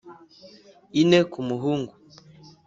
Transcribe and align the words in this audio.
ine 1.01 1.19
ku 1.31 1.39
muhungu, 1.47 1.93